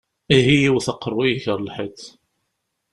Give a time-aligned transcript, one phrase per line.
[0.35, 1.99] Ihi wwet aqeṛṛu-yik ɣer lḥiḍ!